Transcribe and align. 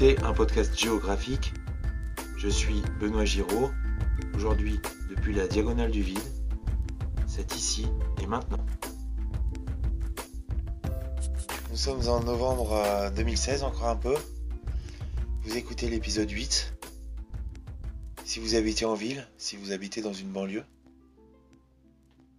un 0.00 0.32
podcast 0.32 0.74
géographique. 0.78 1.52
Je 2.38 2.48
suis 2.48 2.80
Benoît 2.98 3.26
Giraud. 3.26 3.70
Aujourd'hui, 4.34 4.80
depuis 5.10 5.34
la 5.34 5.46
diagonale 5.46 5.90
du 5.90 6.00
vide, 6.00 6.22
c'est 7.26 7.54
ici 7.54 7.86
et 8.22 8.26
maintenant. 8.26 8.64
Nous 11.70 11.76
sommes 11.76 12.08
en 12.08 12.20
novembre 12.20 13.10
2016, 13.14 13.62
encore 13.62 13.88
un 13.88 13.96
peu. 13.96 14.16
Vous 15.42 15.58
écoutez 15.58 15.90
l'épisode 15.90 16.30
8. 16.30 16.72
Si 18.24 18.40
vous 18.40 18.54
habitez 18.54 18.86
en 18.86 18.94
ville, 18.94 19.28
si 19.36 19.58
vous 19.58 19.72
habitez 19.72 20.00
dans 20.00 20.14
une 20.14 20.30
banlieue, 20.30 20.64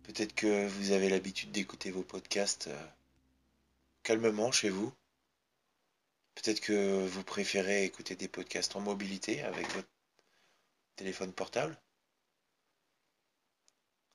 peut-être 0.02 0.34
que 0.34 0.68
vous 0.68 0.93
avez 0.93 1.09
l'habitude 1.09 1.52
d'écouter 1.52 1.91
vos 1.91 2.02
podcasts 2.02 2.70
euh, 2.70 2.85
calmement 4.02 4.52
chez 4.52 4.71
vous. 4.71 4.91
Peut-être 6.41 6.62
que 6.62 7.05
vous 7.05 7.23
préférez 7.23 7.86
écouter 7.86 8.16
des 8.16 8.27
podcasts 8.27 8.76
en 8.76 8.80
mobilité 8.80 9.44
avec 9.44 9.68
votre 9.76 9.88
téléphone 10.95 11.32
portable. 11.32 11.77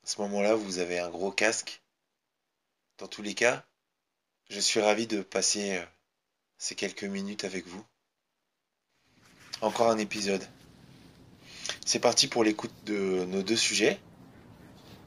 À 0.03 0.07
ce 0.07 0.19
moment-là, 0.21 0.55
vous 0.55 0.79
avez 0.79 0.99
un 0.99 1.09
gros 1.09 1.31
casque. 1.31 1.81
Dans 2.97 3.07
tous 3.07 3.21
les 3.21 3.33
cas, 3.33 3.65
je 4.49 4.59
suis 4.59 4.81
ravi 4.81 5.07
de 5.07 5.21
passer 5.21 5.77
euh, 5.77 5.85
ces 6.57 6.75
quelques 6.75 7.05
minutes 7.05 7.45
avec 7.45 7.65
vous. 7.65 7.85
Encore 9.61 9.89
un 9.89 9.97
épisode. 9.97 10.45
C'est 11.85 11.99
parti 11.99 12.27
pour 12.27 12.43
l'écoute 12.43 12.73
de 12.83 13.23
nos 13.25 13.41
deux 13.41 13.55
sujets. 13.55 14.01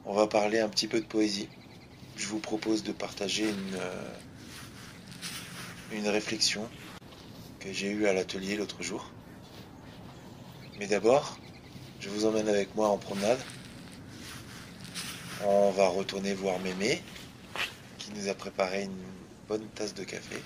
On 0.05 0.15
va 0.15 0.25
parler 0.25 0.59
un 0.59 0.69
petit 0.69 0.87
peu 0.87 0.99
de 0.99 1.05
poésie. 1.05 1.49
Je 2.17 2.25
vous 2.25 2.39
propose 2.39 2.81
de 2.81 2.91
partager 2.91 3.47
une, 3.47 3.75
euh, 3.75 4.17
une 5.91 6.07
réflexion 6.07 6.67
que 7.61 7.71
j'ai 7.71 7.89
eue 7.89 8.07
à 8.07 8.13
l'atelier 8.13 8.55
l'autre 8.57 8.81
jour. 8.81 9.09
Mais 10.79 10.87
d'abord, 10.87 11.37
je 11.99 12.09
vous 12.09 12.25
emmène 12.25 12.49
avec 12.49 12.75
moi 12.75 12.89
en 12.89 12.97
promenade. 12.97 13.39
On 15.45 15.71
va 15.71 15.87
retourner 15.87 16.33
voir 16.33 16.59
Mémé, 16.59 17.01
qui 17.97 18.11
nous 18.13 18.27
a 18.29 18.33
préparé 18.33 18.83
une 18.83 19.03
bonne 19.47 19.65
tasse 19.75 19.93
de 19.93 20.03
café. 20.03 20.37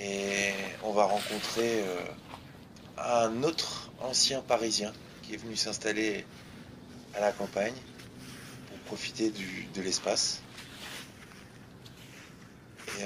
Et 0.00 0.52
on 0.84 0.92
va 0.92 1.04
rencontrer 1.04 1.82
euh, 1.82 1.96
un 2.98 3.42
autre 3.42 3.90
ancien 4.00 4.40
parisien 4.40 4.92
qui 5.22 5.34
est 5.34 5.36
venu 5.36 5.56
s'installer 5.56 6.24
à 7.14 7.20
la 7.20 7.32
campagne 7.32 7.74
pour 8.68 8.78
profiter 8.80 9.32
de 9.74 9.82
l'espace. 9.82 10.42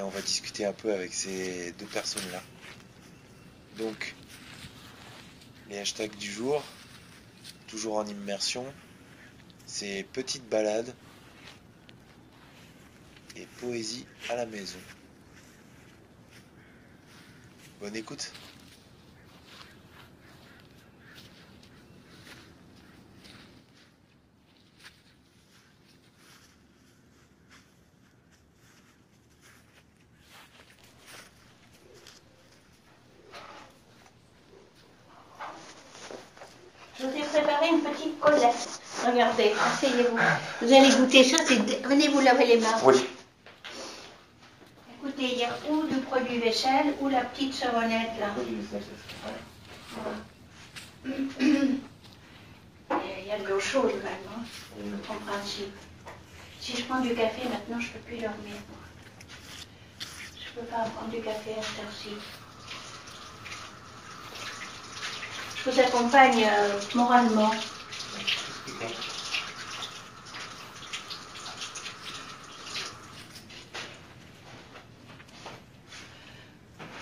On 0.01 0.09
va 0.09 0.23
discuter 0.23 0.65
un 0.65 0.73
peu 0.73 0.93
avec 0.93 1.13
ces 1.13 1.73
deux 1.73 1.87
personnes-là. 1.87 2.43
Donc, 3.79 4.15
les 5.69 5.79
hashtags 5.79 6.17
du 6.17 6.31
jour, 6.31 6.63
toujours 7.67 7.97
en 7.97 8.07
immersion, 8.07 8.65
c'est 9.67 10.07
petite 10.13 10.49
balade 10.49 10.95
et 13.37 13.47
poésie 13.61 14.07
à 14.29 14.37
la 14.37 14.47
maison. 14.47 14.79
Bonne 17.81 17.97
écoute. 17.97 18.33
Je 37.03 37.09
vous 37.09 37.17
ai 37.17 37.23
préparé 37.23 37.69
une 37.69 37.81
petite 37.81 38.21
collette. 38.21 38.81
Regardez, 39.05 39.53
asseyez-vous. 39.59 40.17
Vous 40.63 40.73
allez 40.73 40.91
goûter 40.95 41.25
ça, 41.25 41.39
c'est... 41.45 41.59
Venez 41.85 42.07
vous 42.09 42.21
laver 42.21 42.47
les 42.47 42.59
mains. 42.59 42.79
Oui. 42.85 43.05
Écoutez, 44.95 45.33
il 45.33 45.39
y 45.39 45.45
a 45.45 45.51
ou 45.69 45.87
du 45.89 45.97
produit 45.97 46.39
vaisselle 46.39 46.95
ou 47.01 47.09
la 47.09 47.23
petite 47.23 47.53
savonnette 47.53 48.13
là. 48.21 48.29
Il 51.05 51.81
y 53.27 53.31
a 53.33 53.39
de 53.39 53.49
l'eau 53.49 53.59
chaude 53.59 53.93
même, 54.05 54.27
hein, 54.29 54.43
en 55.09 55.15
principe. 55.27 55.75
Si 56.61 56.77
je 56.77 56.85
prends 56.85 57.01
du 57.01 57.13
café 57.15 57.43
maintenant, 57.49 57.81
je 57.81 57.89
ne 57.89 57.93
peux 57.95 57.99
plus 58.01 58.19
dormir. 58.19 58.55
Je 59.99 60.61
ne 60.61 60.61
peux 60.61 60.71
pas 60.71 60.85
prendre 60.95 61.11
du 61.11 61.21
café 61.21 61.51
à 61.59 61.63
cette 61.63 61.85
heure-ci. 61.85 62.11
Je 65.57 65.71
vous 65.71 65.81
accompagne 65.81 66.45
euh, 66.45 66.81
moralement. 66.95 67.51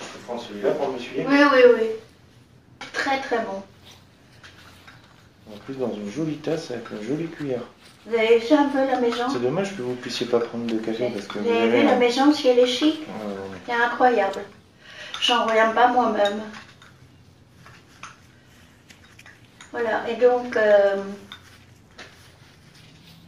Je 0.00 0.18
prends 0.26 0.38
celui-là 0.38 0.70
pour 0.72 0.88
me 0.92 0.98
suivre. 0.98 0.99
Oui, 1.16 1.24
oui, 1.28 1.60
oui. 1.74 1.86
Très 2.92 3.18
très 3.20 3.38
bon. 3.38 3.62
En 5.52 5.56
plus, 5.64 5.74
dans 5.74 5.92
une 5.92 6.10
jolie 6.10 6.36
tasse 6.36 6.70
avec 6.70 6.84
une 6.90 7.02
jolie 7.06 7.28
cuillère. 7.28 7.62
Vous 8.06 8.14
avez 8.14 8.38
vu 8.38 8.54
un 8.54 8.68
peu 8.68 8.78
la 8.78 8.98
maison? 9.00 9.24
C'est 9.30 9.42
dommage 9.42 9.76
que 9.76 9.82
vous 9.82 9.94
puissiez 9.94 10.26
pas 10.26 10.40
prendre 10.40 10.66
de 10.66 10.78
café 10.78 11.10
parce 11.12 11.26
que 11.26 11.38
Vous 11.38 11.50
avez 11.50 11.68
vu 11.80 11.84
la 11.84 11.96
maison, 11.96 12.32
si 12.32 12.48
elle 12.48 12.58
est 12.58 12.66
chic? 12.66 13.00
Ouais, 13.00 13.26
ouais, 13.26 13.32
ouais. 13.32 13.58
C'est 13.66 13.72
incroyable. 13.74 14.40
J'en 15.20 15.44
reviens 15.46 15.70
pas 15.70 15.88
moi-même. 15.88 16.40
Voilà, 19.72 20.08
et 20.08 20.14
donc, 20.14 20.56
euh, 20.56 20.96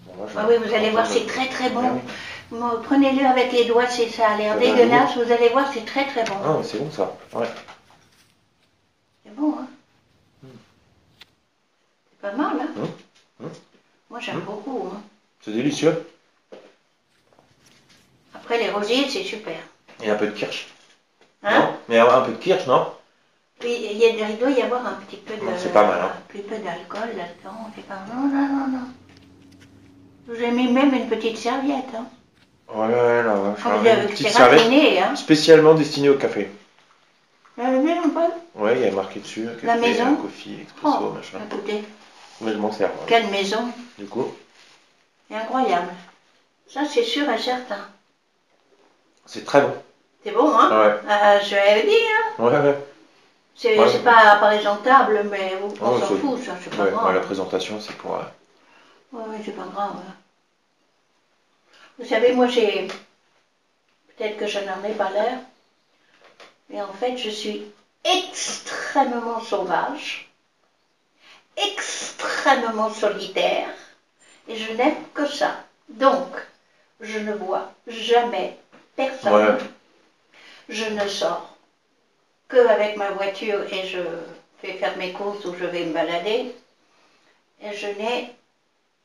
Bon, 0.07 0.25
ah 0.37 0.47
oui, 0.49 0.55
vous 0.65 0.75
allez 0.75 0.91
voir, 0.91 1.07
c'est 1.07 1.27
très 1.27 1.49
très 1.49 1.67
Ah 1.67 1.71
bon. 1.71 2.01
Bon, 2.51 2.83
Prenez-le 2.85 3.25
avec 3.25 3.53
les 3.53 3.65
doigts, 3.65 3.87
c'est 3.87 4.09
ça 4.09 4.31
a 4.31 4.37
l'air 4.37 4.59
dégueulasse. 4.59 5.17
Vous 5.17 5.33
allez 5.33 5.49
voir, 5.51 5.71
c'est 5.73 5.85
très 5.85 6.07
très 6.07 6.25
bon. 6.25 6.35
Ah, 6.45 6.57
c'est 6.63 6.79
bon 6.79 6.91
ça. 6.91 7.17
Ouais. 7.35 7.47
Bon, 9.43 9.55
hein. 9.59 9.67
C'est 12.11 12.21
pas 12.31 12.33
mal, 12.37 12.53
hein 12.61 12.69
Mm. 13.41 13.45
Mm. 13.45 13.49
Moi, 14.11 14.21
j'aime 14.21 14.41
beaucoup. 14.41 14.89
hein. 14.95 15.01
C'est 15.41 15.51
délicieux. 15.51 16.07
Après, 18.35 18.59
les 18.59 18.71
rosiers, 18.71 19.09
c'est 19.09 19.25
super. 19.25 19.57
Et 20.01 20.09
un 20.11 20.15
peu 20.15 20.27
de 20.27 20.31
kirsch. 20.31 20.69
Hein? 21.43 21.59
Non? 21.59 21.75
Mais 21.89 21.99
un 21.99 22.21
peu 22.21 22.31
de 22.33 22.37
kirsch, 22.37 22.67
non? 22.69 22.87
Oui, 23.65 23.89
il, 23.91 23.97
y 23.99 24.05
a- 24.05 24.29
il 24.29 24.39
doit 24.39 24.51
y 24.51 24.63
avoir 24.63 24.87
un 24.87 24.93
petit 25.07 25.17
peu 25.17 25.35
de... 25.35 25.41
C'est 25.59 25.73
pas 25.73 25.87
mal, 25.89 26.01
hein. 26.03 26.13
Un 26.17 26.33
petit 26.33 26.43
peu 26.43 26.57
d'alcool 26.59 27.17
là-dedans. 27.17 27.71
C'est 27.75 27.87
pas... 27.87 27.99
Non, 28.15 28.29
non, 28.29 28.47
non, 28.49 28.67
non. 28.69 30.35
J'ai 30.39 30.53
mis 30.53 30.73
même 30.73 30.95
une 30.95 31.09
petite 31.09 31.37
serviette. 31.37 31.93
Hein. 31.97 32.07
Ouais, 32.73 32.87
ouais, 32.87 33.23
là, 33.25 33.35
vais 33.83 33.97
vous 33.97 34.03
une 34.03 34.09
petite 34.09 34.27
c'est 34.29 34.33
serviette 34.35 34.61
raffiné, 34.61 35.03
hein. 35.03 35.17
spécialement 35.17 35.75
destinée 35.75 36.11
au 36.11 36.15
café. 36.17 36.49
Vous 37.57 37.65
avez 37.65 37.81
vu 37.83 37.91
un 37.91 38.09
peu 38.09 38.33
Ouais, 38.55 38.77
il 38.79 38.83
y 38.83 38.87
a 38.87 38.93
marqué 38.93 39.21
dessus. 39.21 39.47
Café, 39.61 39.67
La 39.67 39.75
maison 39.77 40.15
coffee, 40.17 40.61
expresso, 40.61 40.97
Oh, 41.01 41.11
machin. 41.15 41.39
écoutez, 41.47 41.83
Mais 42.41 42.53
je 42.53 42.59
m'en 42.59 42.73
sers. 42.73 42.91
ouais. 42.91 43.07
quelle 43.07 43.29
maison 43.31 43.65
Du 43.99 44.07
coup, 44.07 44.31
incroyable. 45.31 45.93
Ça, 46.69 46.85
c'est 46.85 47.03
sûr 47.05 47.29
et 47.31 47.39
certain. 47.39 47.89
c'est 49.27 49.45
très 49.45 49.63
bon. 49.63 49.75
C'est 50.25 50.31
bon, 50.33 50.49
hein 50.59 50.69
Ouais, 50.71 50.95
Ah, 51.09 51.39
Je 51.41 51.55
vais 51.55 51.83
le 51.83 51.89
dire. 51.89 52.17
hein. 52.39 52.45
ouais, 52.45 52.59
ouais. 52.59 52.77
C'est 53.55 53.79
Ouais. 53.79 53.99
pas 54.05 54.37
présentable, 54.37 55.23
mais 55.31 55.55
on 55.55 55.69
Oh, 55.81 55.99
s'en 55.99 56.17
fout, 56.17 56.39
ça, 56.43 56.55
c'est 56.63 56.71
pas 56.77 56.85
Ouais, 56.85 56.91
grave. 56.91 57.07
ouais, 57.07 57.13
la 57.15 57.21
présentation, 57.21 57.79
c'est 57.81 57.97
pour. 57.97 58.15
euh, 58.15 58.23
Oui, 59.13 59.23
oui, 59.29 59.37
c'est 59.45 59.53
pas 59.53 59.65
grave. 59.73 59.95
hein. 59.97 60.15
Vous 61.99 62.05
savez, 62.05 62.33
moi, 62.33 62.47
j'ai. 62.49 62.87
Peut-être 64.17 64.39
que 64.39 64.47
je 64.47 64.59
n'en 64.61 64.83
ai 64.85 64.93
pas 64.95 65.11
l'air, 65.11 65.39
mais 66.69 66.81
en 66.81 66.93
fait, 66.93 67.17
je 67.17 67.29
suis 67.29 67.63
extrêmement 68.05 69.41
sauvage, 69.41 70.25
extrêmement 71.57 72.89
solitaire, 72.89 73.69
et 74.49 74.57
je 74.57 74.69
n'aime 74.69 75.01
que 75.15 75.25
ça. 75.25 75.61
Donc, 75.89 76.45
je 77.01 77.17
ne 77.19 77.33
vois 77.33 77.67
jamais 77.87 78.55
personne. 78.97 79.33
Ouais. 79.33 79.57
Je 80.69 80.85
ne 80.85 81.07
sors 81.07 81.55
que 82.49 82.57
avec 82.57 82.97
ma 82.97 83.11
voiture 83.11 83.63
et 83.73 83.83
je 83.85 83.99
fais 84.61 84.73
faire 84.73 84.97
mes 84.97 85.11
courses 85.11 85.45
ou 85.45 85.53
je 85.55 85.65
vais 85.65 85.83
me 85.83 85.93
balader. 85.93 86.45
Et 87.61 87.73
je 87.73 87.87
n'ai 87.87 88.27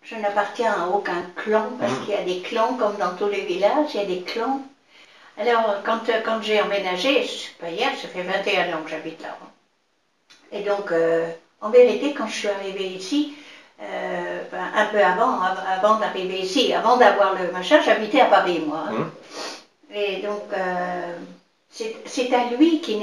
je 0.03 0.15
n'appartiens 0.15 0.73
à 0.81 0.85
aucun 0.85 1.23
clan, 1.35 1.73
parce 1.77 1.91
Mhm. 1.93 1.99
qu'il 1.99 2.13
y 2.13 2.17
a 2.17 2.21
des 2.21 2.37
clans 2.37 2.73
comme 2.73 2.97
dans 2.97 3.11
tous 3.11 3.27
les 3.27 3.41
villages, 3.41 3.93
il 3.93 3.97
y 3.97 3.99
a 3.99 4.03
des 4.03 4.19
clans. 4.19 4.59
Alors, 5.37 5.75
quand, 5.83 6.09
euh, 6.09 6.17
quand 6.23 6.41
j'ai 6.41 6.59
emménagé, 6.59 7.23
pas 7.59 7.69
hier, 7.69 7.91
ça 7.95 8.07
fait 8.07 8.23
21 8.23 8.71
ans 8.75 8.81
que 8.83 8.89
j'habite 8.89 9.21
là. 9.21 9.35
Et 10.51 10.61
donc, 10.61 10.91
euh, 10.91 11.25
en 11.61 11.69
vérité, 11.69 12.13
quand 12.13 12.25
je 12.25 12.33
suis 12.33 12.47
arrivée 12.47 12.87
ici, 12.87 13.31
euh, 13.81 14.41
ben, 14.51 14.69
un, 14.73 14.85
peu 14.85 15.01
avant, 15.01 15.39
av- 15.41 15.61
avant 15.65 15.95
d'arriver 15.95 16.39
ici, 16.39 16.71
avant 16.73 16.95
d'avoir 16.95 17.31
le 17.33 17.49
machin, 17.49 17.79
j'habitais 17.79 18.19
à 18.19 18.25
Paris, 18.25 18.59
moi. 18.59 18.81
hein. 18.87 18.91
Mhm. 18.91 19.07
Et 19.91 20.17
donc, 20.17 20.51
euh, 20.53 21.13
c'est 21.69 22.33
à 22.33 22.43
lui 22.43 22.79
qui 22.81 22.95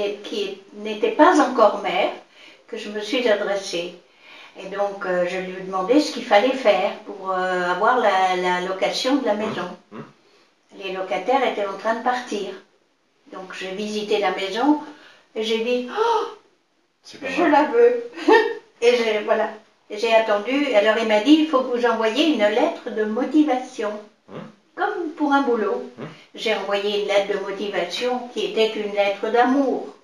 n'était 0.73 1.09
pas 1.09 1.39
encore 1.39 1.77
maire 1.77 2.11
que 2.67 2.77
je 2.77 2.89
me 2.89 2.99
suis 2.99 3.27
adressée. 3.27 3.93
Et 4.57 4.65
donc, 4.67 5.05
euh, 5.05 5.25
je 5.25 5.37
lui 5.37 5.53
ai 5.57 5.61
demandé 5.61 5.99
ce 5.99 6.11
qu'il 6.11 6.23
fallait 6.23 6.53
faire 6.53 6.91
pour 7.05 7.31
euh, 7.31 7.69
avoir 7.71 7.97
la, 7.97 8.35
la 8.35 8.59
location 8.61 9.15
de 9.17 9.25
la 9.25 9.33
maison. 9.33 9.69
Mhm. 9.91 10.03
Les 10.77 10.91
locataires 10.91 11.45
étaient 11.45 11.65
en 11.65 11.77
train 11.77 11.95
de 11.95 12.03
partir. 12.03 12.51
Donc, 13.31 13.53
j'ai 13.53 13.71
visité 13.71 14.19
la 14.19 14.31
maison 14.31 14.81
et 15.35 15.43
j'ai 15.43 15.59
dit 15.59 15.87
Oh, 15.89 16.25
je 17.03 17.43
la 17.43 17.63
veux. 17.63 18.09
et 18.81 18.95
j'ai, 18.95 19.19
voilà. 19.19 19.49
J'ai 19.89 20.13
attendu. 20.13 20.73
Alors, 20.73 20.97
il 20.97 21.07
m'a 21.07 21.19
dit 21.19 21.31
Il 21.31 21.47
faut 21.47 21.61
que 21.61 21.77
vous 21.77 21.85
envoyiez 21.85 22.33
une 22.33 22.45
lettre 22.47 22.89
de 22.89 23.03
motivation. 23.03 23.99
Mhm. 24.29 24.41
Comme 24.75 25.09
pour 25.15 25.31
un 25.31 25.41
boulot. 25.41 25.89
Mhm. 25.97 26.07
J'ai 26.35 26.53
envoyé 26.53 27.01
une 27.01 27.07
lettre 27.07 27.33
de 27.33 27.39
motivation 27.39 28.27
qui 28.33 28.45
était 28.45 28.73
une 28.73 28.93
lettre 28.93 29.29
d'amour. 29.29 29.95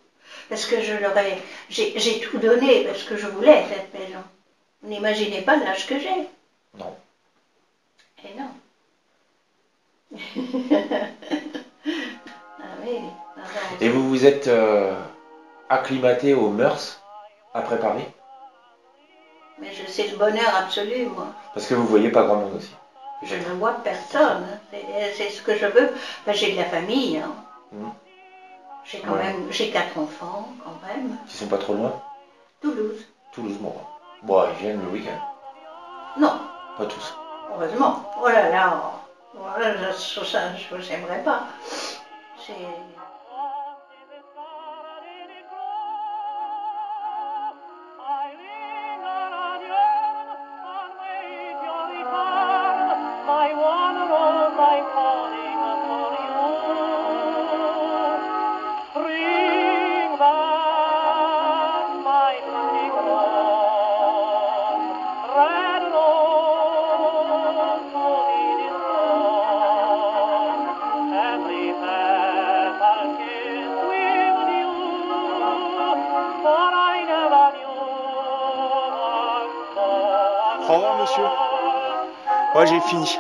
Parce 0.50 0.66
que 0.66 0.82
je 0.82 0.94
leur 0.94 1.18
ai, 1.18 1.36
j'ai, 1.70 1.94
j'ai 1.98 2.20
tout 2.20 2.38
donné 2.38 2.82
parce 2.82 3.04
que 3.04 3.16
je 3.16 3.28
voulais 3.28 3.64
cette 3.70 3.94
maison. 3.94 4.24
Vous 4.82 4.90
n'imaginez 4.90 5.42
pas 5.42 5.56
l'âge 5.58 5.86
que 5.86 5.98
j'ai. 5.98 6.28
Non. 6.78 6.94
Et 8.26 8.34
non. 8.38 8.50
Ah 10.14 10.18
oui. 12.84 13.00
Non. 13.38 13.44
Et 13.80 13.90
vous 13.90 14.08
vous 14.08 14.26
êtes 14.26 14.48
euh, 14.48 14.94
acclimaté 15.70 16.34
aux 16.34 16.50
mœurs 16.50 16.98
après 17.54 17.80
Paris? 17.80 18.06
Mais 19.60 19.72
je 19.72 19.86
sais 19.86 20.06
le 20.08 20.18
bonheur 20.18 20.54
absolu, 20.56 21.06
moi. 21.06 21.28
Parce 21.54 21.66
que 21.68 21.74
vous 21.74 21.86
voyez 21.86 22.10
pas 22.10 22.24
grand 22.24 22.36
monde 22.36 22.54
aussi. 22.56 22.72
Je 23.24 23.36
ne 23.36 23.52
vois 23.54 23.74
personne. 23.84 24.58
C'est, 24.72 25.12
c'est 25.14 25.30
ce 25.30 25.42
que 25.42 25.56
je 25.56 25.66
veux. 25.66 25.94
Ben, 26.26 26.34
j'ai 26.34 26.52
de 26.52 26.58
la 26.58 26.66
famille. 26.66 27.18
hein. 27.18 27.32
Mhm. 27.72 27.90
J'ai 28.84 29.00
quand 29.00 29.12
Ouais. 29.14 29.20
même, 29.20 29.46
j'ai 29.52 29.70
quatre 29.70 29.98
enfants 30.00 30.48
quand 30.64 30.74
même. 30.88 31.16
Qui 31.28 31.38
sont 31.38 31.46
pas 31.48 31.58
trop 31.60 31.74
loin? 31.74 31.94
Toulouse. 32.62 33.06
Toulouse, 33.32 33.58
bon. 33.60 33.74
Bon, 34.24 34.44
ils 34.50 34.56
viennent 34.56 34.82
le 34.82 34.88
week-end. 34.90 35.18
Non, 36.18 36.34
Pas 36.78 36.86
tous. 36.86 37.14
heureusement. 37.54 38.02
Oh 38.20 38.28
là 38.28 38.50
là. 38.50 38.92
Voilà, 39.34 39.92
ça, 40.24 40.54
je 40.54 40.78
j'aimerais 40.80 41.22
pas. 41.22 41.42
C'est... 42.36 42.54
Au 80.72 80.76
revoir, 80.76 81.02
monsieur. 81.02 81.24
Ouais, 82.56 82.68
j'ai 82.68 82.80
fini. 82.88 83.20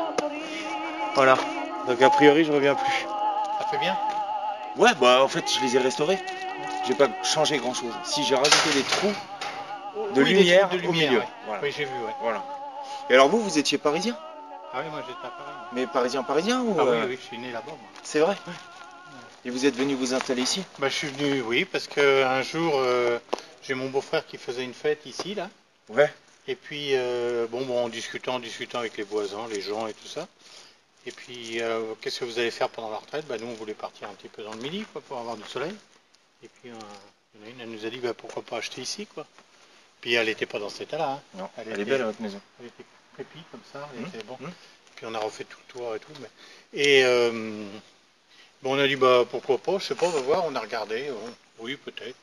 Voilà. 1.15 1.37
Donc 1.85 2.01
a 2.01 2.09
priori, 2.09 2.45
je 2.45 2.51
reviens 2.53 2.75
plus. 2.75 3.05
Ça 3.59 3.65
fait 3.69 3.77
bien 3.77 3.97
Ouais, 4.77 4.91
bah 5.01 5.21
en 5.21 5.27
fait, 5.27 5.43
je 5.53 5.59
les 5.59 5.75
ai 5.75 5.79
restaurés. 5.79 6.17
J'ai 6.87 6.93
pas 6.93 7.09
changé 7.23 7.57
grand 7.57 7.73
chose. 7.73 7.91
Si 8.05 8.23
j'ai 8.23 8.35
rajouté 8.35 8.69
des 8.73 8.83
trous 8.83 9.13
de 10.15 10.21
Oui, 10.23 10.33
lumière, 10.33 10.69
de 10.69 10.75
au 10.77 10.79
lumière, 10.79 11.09
milieu. 11.09 11.19
ouais. 11.19 11.27
Voilà. 11.45 11.61
Oui, 11.63 11.73
j'ai 11.75 11.83
vu, 11.83 11.91
ouais. 12.05 12.15
voilà. 12.21 12.41
Et 13.09 13.13
alors 13.15 13.27
vous, 13.27 13.41
vous 13.41 13.57
étiez 13.59 13.77
parisien? 13.77 14.15
Ah 14.73 14.77
oui, 14.85 14.89
moi 14.89 15.01
j'étais 15.05 15.19
à 15.19 15.29
Paris. 15.29 15.51
Mais 15.73 15.87
parisien 15.87 16.23
parisien 16.23 16.61
ou 16.61 16.77
Ah 16.79 16.83
oui, 16.85 16.89
euh, 16.91 17.05
oui, 17.09 17.17
je 17.21 17.25
suis 17.27 17.37
né 17.37 17.51
là-bas, 17.51 17.67
moi. 17.67 17.89
C'est 18.03 18.19
vrai? 18.19 18.37
Et 19.43 19.49
vous 19.49 19.65
êtes 19.65 19.75
venu 19.75 19.95
vous 19.95 20.13
installer 20.13 20.43
ici? 20.43 20.63
Bah, 20.79 20.87
je 20.87 20.93
suis 20.95 21.07
venu, 21.09 21.41
oui, 21.41 21.65
parce 21.65 21.87
que 21.87 22.23
un 22.23 22.41
jour, 22.43 22.73
euh, 22.77 23.19
j'ai 23.63 23.73
mon 23.73 23.89
beau-frère 23.89 24.25
qui 24.25 24.37
faisait 24.37 24.63
une 24.63 24.73
fête 24.73 25.05
ici, 25.05 25.35
là. 25.35 25.49
Ouais. 25.89 26.09
Et 26.51 26.55
puis, 26.55 26.89
euh, 26.95 27.47
bon, 27.47 27.61
bon, 27.65 27.85
en 27.85 27.87
discutant, 27.87 28.35
en 28.35 28.39
discutant 28.39 28.79
avec 28.79 28.97
les 28.97 29.03
voisins, 29.03 29.47
les 29.47 29.61
gens 29.61 29.87
et 29.87 29.93
tout 29.93 30.07
ça. 30.07 30.27
Et 31.05 31.11
puis, 31.13 31.61
euh, 31.61 31.93
qu'est-ce 32.01 32.19
que 32.19 32.25
vous 32.25 32.39
allez 32.39 32.51
faire 32.51 32.67
pendant 32.67 32.89
la 32.91 32.97
retraite? 32.97 33.25
Bah, 33.25 33.37
Nous, 33.39 33.47
on 33.47 33.53
voulait 33.53 33.73
partir 33.73 34.09
un 34.09 34.13
petit 34.15 34.27
peu 34.27 34.43
dans 34.43 34.51
le 34.53 34.59
midi, 34.59 34.83
quoi, 34.91 34.99
pour 35.01 35.17
avoir 35.17 35.37
du 35.37 35.47
soleil. 35.47 35.73
Et 36.43 36.49
puis, 36.49 36.69
euh, 36.69 36.73
il 37.35 37.39
y 37.39 37.43
en 37.43 37.47
a 37.47 37.49
une, 37.51 37.61
elle 37.61 37.69
nous 37.69 37.85
a 37.85 37.89
dit, 37.89 37.99
bah, 37.99 38.13
pourquoi 38.13 38.43
pas 38.43 38.57
acheter 38.57 38.81
ici, 38.81 39.05
quoi. 39.07 39.25
Puis, 40.01 40.13
elle 40.15 40.25
n'était 40.25 40.45
pas 40.45 40.59
dans 40.59 40.67
cet 40.67 40.81
état-là. 40.89 41.11
hein. 41.11 41.21
Non, 41.35 41.49
Elle 41.57 41.67
elle, 41.67 41.69
est 41.79 41.81
était- 41.83 41.91
belle 41.91 42.03
votre 42.03 42.21
maison. 42.21 42.41
Elle 42.59 42.65
était 42.67 42.83
crépie 43.13 43.39
comme 43.49 43.61
ça, 43.71 43.87
elle 43.95 44.01
Mmh, 44.01 44.07
était 44.07 44.23
bon. 44.25 44.37
mmh. 44.41 44.47
Puis 44.97 45.05
on 45.05 45.15
a 45.15 45.19
refait 45.19 45.45
tout 45.45 45.57
le 45.69 45.73
toit 45.73 45.95
et 45.95 45.99
tout. 45.99 46.11
Mais... 46.21 46.29
Et 46.81 47.03
euh, 47.05 47.31
bon, 48.61 48.75
on 48.75 48.79
a 48.79 48.87
dit 48.87 48.97
bah 48.97 49.23
pourquoi 49.31 49.57
pas, 49.57 49.79
je 49.79 49.85
sais 49.85 49.95
pas, 49.95 50.05
on 50.05 50.09
va 50.09 50.19
voir. 50.21 50.45
On 50.45 50.55
a 50.55 50.59
regardé, 50.59 51.11
oui 51.59 51.75
peut-être, 51.77 52.15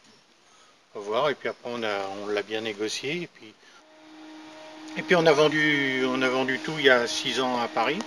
on 0.94 1.00
va 1.00 1.04
voir. 1.06 1.30
Et 1.30 1.34
puis 1.34 1.48
après 1.48 1.68
on 1.72 1.82
a, 1.82 2.06
on 2.22 2.28
l'a 2.28 2.42
bien 2.42 2.60
négocié. 2.60 3.22
Et 3.22 3.26
puis 3.26 3.52
et 4.96 5.02
puis 5.02 5.16
on 5.16 5.26
a 5.26 5.32
vendu, 5.32 6.04
on 6.06 6.20
a 6.22 6.28
vendu 6.28 6.58
tout 6.58 6.74
il 6.78 6.86
y 6.86 6.90
a 6.90 7.06
six 7.06 7.40
ans 7.40 7.60
à 7.60 7.68
Paris. 7.68 7.98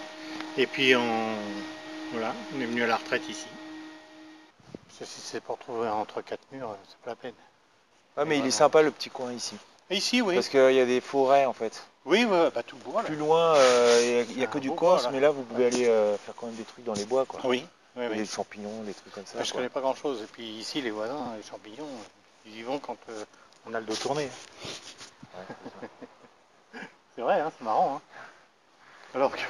Et 0.57 0.67
puis 0.67 0.95
on, 0.95 1.35
voilà, 2.11 2.33
on 2.55 2.61
est 2.61 2.65
venu 2.65 2.83
à 2.83 2.87
la 2.87 2.97
retraite 2.97 3.27
ici. 3.29 3.47
Si 5.03 5.19
c'est 5.19 5.41
pour 5.41 5.57
trouver 5.57 5.87
entre 5.87 6.21
quatre 6.21 6.43
murs, 6.51 6.75
c'est 6.87 6.97
pas 6.99 7.11
la 7.11 7.15
peine. 7.15 7.33
Ah, 8.15 8.25
mais 8.25 8.37
il 8.37 8.45
est 8.45 8.51
sympa 8.51 8.83
le 8.83 8.91
petit 8.91 9.09
coin 9.09 9.33
ici. 9.33 9.55
Et 9.89 9.95
ici, 9.95 10.21
oui. 10.21 10.35
Parce 10.35 10.49
qu'il 10.49 10.73
y 10.73 10.79
a 10.79 10.85
des 10.85 11.01
forêts 11.01 11.45
en 11.45 11.53
fait. 11.53 11.83
Oui, 12.05 12.23
ouais, 12.25 12.51
bah 12.53 12.61
tout 12.61 12.77
bois 12.77 13.01
là. 13.01 13.07
Plus 13.07 13.15
loin, 13.15 13.55
euh, 13.55 14.25
il 14.29 14.37
n'y 14.37 14.43
a, 14.43 14.47
que 14.47 14.57
Un 14.57 14.61
du 14.61 14.71
corse, 14.71 15.07
mais 15.11 15.19
là 15.19 15.31
vous 15.31 15.43
pouvez 15.43 15.65
aller 15.65 15.87
euh, 15.87 16.17
faire 16.17 16.35
quand 16.35 16.47
même 16.47 16.55
des 16.55 16.63
trucs 16.63 16.83
dans 16.83 16.93
les 16.93 17.05
bois 17.05 17.25
quoi. 17.25 17.39
Oui, 17.43 17.65
oui, 17.95 18.05
oui. 18.09 18.17
Des 18.17 18.25
champignons, 18.25 18.83
des 18.83 18.93
trucs 18.93 19.13
comme 19.13 19.25
ça. 19.25 19.33
Enfin, 19.35 19.43
je 19.43 19.51
quoi. 19.51 19.59
connais 19.59 19.69
pas 19.69 19.81
grand 19.81 19.95
chose. 19.95 20.21
Et 20.21 20.27
puis 20.27 20.43
ici, 20.43 20.81
les 20.81 20.91
voisins, 20.91 21.33
les 21.37 21.43
champignons, 21.43 21.87
ils 22.45 22.57
y 22.57 22.61
vont 22.63 22.79
quand 22.79 22.97
euh, 23.09 23.23
on 23.65 23.73
a 23.73 23.79
le 23.79 23.85
dos 23.85 23.95
tourné. 23.95 24.29
c'est 27.15 27.21
vrai, 27.21 27.39
hein, 27.39 27.51
c'est 27.57 27.63
marrant. 27.63 27.95
Hein. 27.97 28.01
Alors 29.13 29.31
que. 29.35 29.41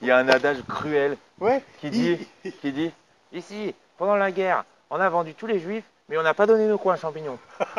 Il 0.00 0.08
y 0.08 0.10
a 0.10 0.16
un 0.18 0.28
adage 0.28 0.62
cruel 0.68 1.16
Ouais, 1.40 1.62
qui 1.80 1.90
dit, 1.90 2.26
qui 2.60 2.72
dit 2.72 2.90
Ici, 3.32 3.74
pendant 3.96 4.16
la 4.16 4.30
guerre, 4.32 4.64
on 4.90 5.00
a 5.00 5.08
vendu 5.08 5.34
tous 5.34 5.46
les 5.46 5.58
juifs, 5.60 5.84
mais 6.08 6.16
on 6.18 6.22
n'a 6.22 6.34
pas 6.34 6.46
donné 6.46 6.66
nos 6.66 6.78
coins 6.78 6.96
champignons. 6.96 7.38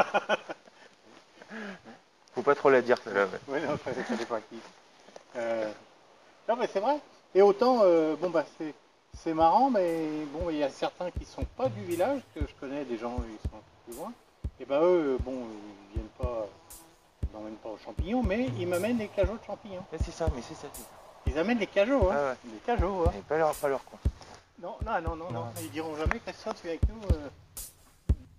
Faut 2.35 2.41
pas 2.41 2.55
trop 2.55 2.69
la 2.69 2.81
dire, 2.81 2.97
celle-là. 3.03 3.27
ouais. 3.47 3.61
Non, 3.61 3.77
ça, 3.83 3.91
ça 3.93 4.15
dépend 4.15 4.35
à 4.35 4.41
qui. 4.41 4.59
Euh, 5.37 5.69
Non, 6.49 6.55
mais 6.57 6.67
c'est 6.67 6.79
vrai. 6.81 6.97
Et 7.33 7.41
autant, 7.41 7.79
euh, 7.83 8.15
bon, 8.15 8.29
bah, 8.29 8.45
c'est. 8.57 8.73
C'est 9.23 9.33
marrant, 9.33 9.69
mais 9.69 10.09
bon, 10.33 10.49
il 10.49 10.57
y 10.57 10.63
a 10.63 10.69
certains 10.69 11.09
qui 11.09 11.23
sont 11.23 11.45
pas 11.55 11.69
du 11.69 11.81
village, 11.85 12.19
que 12.35 12.41
je 12.41 12.53
connais 12.59 12.83
des 12.83 12.97
gens, 12.97 13.15
ils 13.29 13.49
sont 13.49 13.55
un 13.55 13.59
peu 13.59 13.91
plus 13.91 13.97
loin. 13.97 14.11
Et 14.59 14.65
ben 14.65 14.81
eux, 14.81 15.17
bon, 15.21 15.47
ils 15.84 15.84
ils 17.35 17.39
m'emmènent 17.39 17.57
pas 17.57 17.69
aux 17.69 17.77
champignons, 17.77 18.23
mais 18.23 18.47
ils 18.57 18.67
m'amènent 18.67 18.97
des 18.97 19.07
cajots 19.07 19.33
de 19.33 19.43
champignons. 19.45 19.83
Mais 19.91 19.97
c'est 20.03 20.11
ça, 20.11 20.27
mais 20.35 20.41
c'est 20.41 20.55
ça. 20.55 20.67
Ils 21.27 21.37
amènent 21.37 21.57
des 21.57 21.67
cajots, 21.67 22.09
hein. 22.09 22.15
Ah 22.17 22.29
ouais. 22.31 22.35
Des 22.51 22.59
cajots, 22.65 23.03
hein. 23.07 23.11
Et 23.17 23.21
pas 23.21 23.37
leur, 23.37 23.53
pas 23.55 23.67
leur 23.67 23.83
coin. 23.83 23.99
Non, 24.61 24.75
non, 24.85 24.91
non, 25.01 25.15
non, 25.15 25.31
non. 25.31 25.39
Non. 25.39 25.45
Ils 25.61 25.71
diront 25.71 25.95
jamais, 25.97 26.19
Christophe, 26.19 26.61
tu 26.61 26.67
es 26.67 26.71
avec 26.71 26.81
nous. 26.87 27.01
euh. 27.11 27.27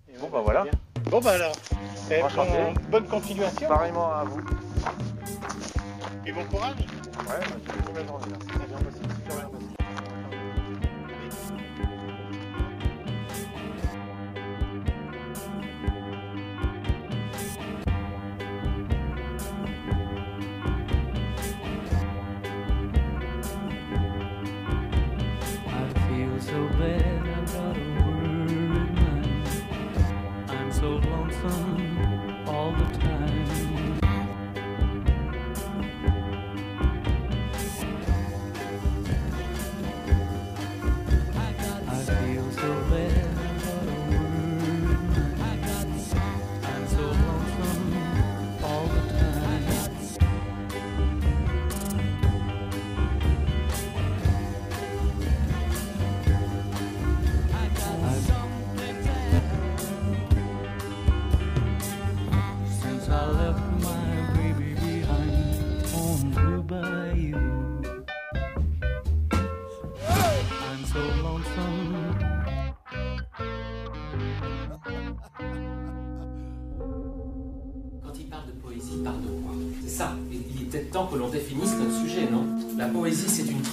Et 0.09 0.17
Bon, 0.17 0.25
ouais, 0.25 0.29
bah, 0.31 0.41
voilà. 0.43 0.63
bien. 0.63 0.71
Bon, 1.11 1.19
bah 1.21 1.31
alors. 1.31 1.53
Eh, 2.09 2.21
bon- 2.21 2.73
bonne 2.89 3.07
continuation. 3.07 3.67
Pareillement 3.67 4.11
à 4.11 4.23
vous. 4.23 4.41
Et 6.25 6.31
bon 6.31 6.43
courage. 6.45 6.75
Ouais, 6.79 7.45
j'ai 7.95 8.03
là. 8.03 8.56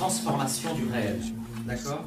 Transformation 0.04 0.74
du 0.74 0.86
réel. 0.92 1.18
D'accord? 1.66 2.04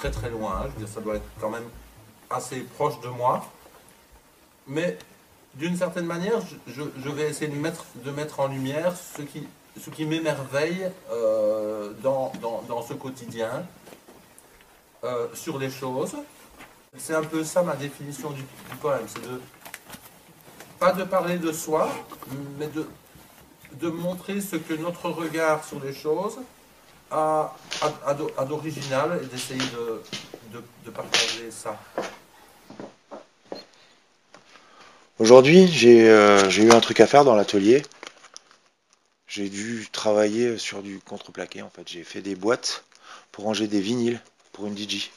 Très 0.00 0.10
très 0.10 0.30
loin. 0.30 0.62
Je 0.64 0.68
veux 0.72 0.78
dire, 0.86 0.88
ça 0.88 1.00
doit 1.02 1.16
être 1.16 1.28
quand 1.40 1.50
même 1.50 1.68
assez 2.30 2.60
proche 2.60 2.98
de 3.00 3.08
moi. 3.08 3.44
Mais 4.66 4.96
d'une 5.54 5.76
certaine 5.76 6.06
manière, 6.06 6.40
je, 6.66 7.10
vais 7.10 7.28
essayer 7.28 7.48
de 7.50 7.56
mettre, 7.56 7.84
de 7.96 8.10
mettre 8.10 8.40
en 8.40 8.46
lumière 8.48 8.94
ce 8.96 9.20
qui, 9.22 9.46
ce 9.78 9.90
qui 9.90 10.06
m'émerveille 10.06 10.90
euh, 11.12 11.92
dans, 12.02 12.32
dans- 12.40 12.62
dans 12.68 12.82
ce 12.82 12.94
quotidien, 12.94 13.66
euh, 15.04 15.26
sur 15.34 15.58
les 15.58 15.70
choses. 15.70 16.14
C'est 16.96 17.14
un 17.14 17.22
peu 17.22 17.44
ça 17.44 17.62
ma 17.62 17.76
définition 17.76 18.30
du, 18.30 18.42
du 18.42 18.76
poème. 18.80 19.02
C'est 19.06 19.22
de 19.22 19.40
pas 20.78 20.92
de 20.92 21.04
parler 21.04 21.36
de 21.36 21.52
soi, 21.52 21.90
mais 22.58 22.68
de, 22.68 22.88
de 23.74 23.88
montrer 23.90 24.40
ce 24.40 24.56
que 24.56 24.72
notre 24.74 25.10
regard 25.10 25.62
sur 25.64 25.78
les 25.84 25.92
choses 25.92 26.38
a 27.10 28.44
d'original 28.46 29.20
et 29.22 29.26
d'essayer 29.26 29.60
de, 30.84 30.90
partager 30.90 31.50
ça. 31.50 31.78
Aujourd'hui, 35.18 35.66
j'ai 35.68 36.08
euh, 36.08 36.48
j'ai 36.48 36.64
eu 36.64 36.72
un 36.72 36.80
truc 36.80 37.00
à 37.00 37.06
faire 37.06 37.24
dans 37.24 37.34
l'atelier. 37.34 37.82
J'ai 39.26 39.48
dû 39.48 39.86
travailler 39.92 40.58
sur 40.58 40.82
du 40.82 40.98
contreplaqué 40.98 41.62
en 41.62 41.70
fait. 41.70 41.86
J'ai 41.86 42.04
fait 42.04 42.22
des 42.22 42.34
boîtes 42.34 42.84
pour 43.30 43.44
ranger 43.44 43.68
des 43.68 43.80
vinyles 43.80 44.20
pour 44.52 44.66
une 44.66 44.76
DJ, 44.76 45.10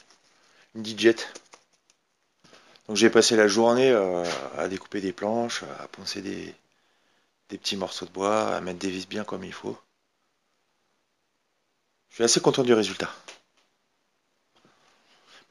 une 0.74 0.84
DJ. 0.84 1.14
Donc 2.86 2.96
j'ai 2.96 3.10
passé 3.10 3.34
la 3.34 3.48
journée 3.48 3.90
euh, 3.90 4.24
à 4.58 4.68
découper 4.68 5.00
des 5.00 5.12
planches, 5.12 5.64
à 5.80 5.88
poncer 5.88 6.20
des 6.20 6.54
petits 7.48 7.76
morceaux 7.76 8.06
de 8.06 8.10
bois, 8.10 8.54
à 8.54 8.60
mettre 8.60 8.78
des 8.78 8.90
vis 8.90 9.08
bien 9.08 9.24
comme 9.24 9.42
il 9.42 9.52
faut. 9.52 9.76
Je 12.14 12.18
suis 12.18 12.24
assez 12.26 12.40
content 12.40 12.62
du 12.62 12.72
résultat. 12.72 13.10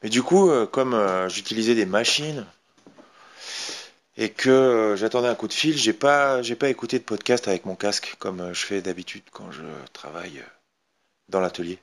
Mais 0.02 0.08
du 0.08 0.22
coup, 0.22 0.48
euh, 0.48 0.66
comme 0.66 0.94
euh, 0.94 1.28
j'utilisais 1.28 1.74
des 1.74 1.84
machines 1.84 2.46
et 4.16 4.30
que 4.30 4.48
euh, 4.48 4.96
j'attendais 4.96 5.28
un 5.28 5.34
coup 5.34 5.46
de 5.46 5.52
fil, 5.52 5.76
j'ai 5.76 5.92
pas 5.92 6.40
j'ai 6.40 6.56
pas 6.56 6.70
écouté 6.70 6.98
de 6.98 7.04
podcast 7.04 7.48
avec 7.48 7.66
mon 7.66 7.76
casque 7.76 8.16
comme 8.18 8.54
je 8.54 8.64
fais 8.64 8.80
d'habitude 8.80 9.24
quand 9.30 9.52
je 9.52 9.62
travaille 9.92 10.42
dans 11.28 11.40
l'atelier. 11.40 11.78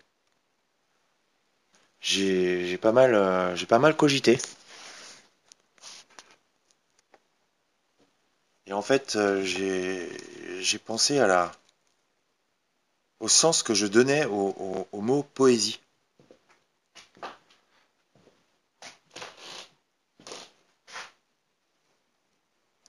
J'ai 1.99 2.79
pas 2.79 2.91
mal 2.91 3.55
j'ai 3.55 3.67
pas 3.67 3.77
mal 3.77 3.95
cogité. 3.95 4.39
Et 8.65 8.73
en 8.73 8.81
fait, 8.81 9.15
j'ai 9.43 10.79
pensé 10.83 11.19
à 11.19 11.27
la 11.27 11.51
au 13.21 13.27
sens 13.27 13.61
que 13.63 13.73
je 13.75 13.85
donnais 13.85 14.25
au, 14.25 14.87
mot 14.93 15.23
poésie. 15.23 15.79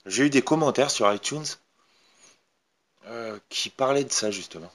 J'ai 0.06 0.24
eu 0.24 0.30
des 0.30 0.42
commentaires 0.42 0.90
sur 0.90 1.12
iTunes 1.12 1.44
euh, 3.06 3.38
qui 3.50 3.68
parlaient 3.70 4.04
de 4.04 4.10
ça 4.10 4.30
justement. 4.30 4.72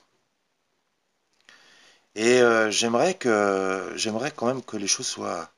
Et 2.15 2.39
euh, 2.41 2.71
j'aimerais 2.71 3.15
que 3.15 3.93
j'aimerais 3.95 4.31
quand 4.31 4.45
même 4.45 4.63
que 4.63 4.77
les 4.77 4.87
choses 4.87 5.07
soient 5.07 5.51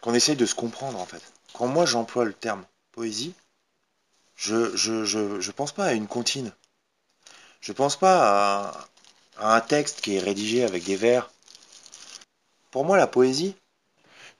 qu'on 0.00 0.14
essaye 0.14 0.36
de 0.36 0.46
se 0.46 0.54
comprendre 0.54 0.98
en 1.00 1.06
fait. 1.06 1.22
Quand 1.54 1.68
moi 1.68 1.86
j'emploie 1.86 2.24
le 2.24 2.34
terme 2.34 2.64
poésie, 2.90 3.34
je 4.34 4.76
je, 4.76 5.04
je, 5.04 5.40
je 5.40 5.50
pense 5.52 5.72
pas 5.72 5.86
à 5.86 5.92
une 5.92 6.08
comptine. 6.08 6.52
Je 7.62 7.72
pense 7.72 7.96
pas 7.96 8.68
à, 8.68 8.88
à 9.38 9.56
un 9.56 9.60
texte 9.62 10.02
qui 10.02 10.16
est 10.16 10.20
rédigé 10.20 10.64
avec 10.64 10.84
des 10.84 10.96
vers. 10.96 11.30
Pour 12.70 12.84
moi 12.84 12.96
la 12.98 13.06
poésie, 13.06 13.54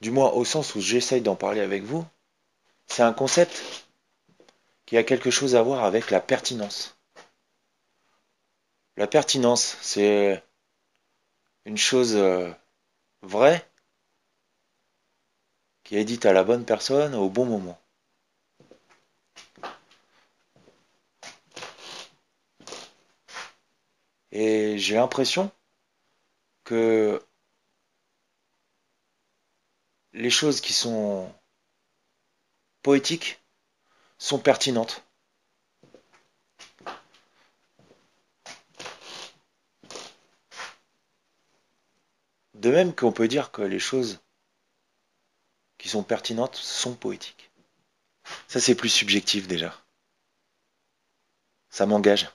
du 0.01 0.11
moins 0.11 0.31
au 0.33 0.45
sens 0.45 0.75
où 0.75 0.81
j'essaye 0.81 1.23
d'en 1.23 1.37
parler 1.37 1.61
avec 1.61 1.85
vous, 1.85 2.05
c'est 2.89 3.03
un 3.03 3.13
concept 3.13 3.63
qui 4.87 4.99
a 4.99 5.05
quelque 5.05 5.31
chose 5.31 5.55
à 5.57 5.63
voir 5.63 5.85
avec 5.85 6.11
la 6.11 6.21
pertinence. 6.21 6.97
La 8.97 9.07
pertinence, 9.07 9.79
c'est 9.81 10.43
une 11.65 11.79
chose 11.79 12.15
euh, 12.17 12.51
vraie 13.23 13.67
qui 15.85 15.97
est 15.97 16.05
dite 16.05 16.27
à 16.27 16.33
la 16.33 16.45
bonne 16.45 16.65
personne 16.65 17.15
au 17.15 17.29
bon 17.29 17.47
moment. 17.47 17.82
Et 24.33 24.79
j'ai 24.79 24.95
l'impression 24.95 25.53
que 26.65 27.23
les 30.13 30.31
choses 30.31 30.61
qui 30.61 30.73
sont 30.73 31.33
poétiques 32.83 33.43
sont 34.19 34.39
pertinentes. 34.39 35.05
De 42.55 42.71
même 42.71 42.95
qu'on 42.95 43.13
peut 43.13 43.29
dire 43.29 43.51
que 43.51 43.63
les 43.63 43.81
choses 43.81 44.21
qui 45.77 45.89
sont 45.89 46.05
pertinentes 46.05 46.57
sont 46.57 46.95
poétiques. 46.95 47.51
Ça, 48.49 48.61
c'est 48.61 48.77
plus 48.77 48.89
subjectif 48.89 49.49
déjà. 49.49 49.77
Ça 51.69 51.87
m'engage. 51.87 52.31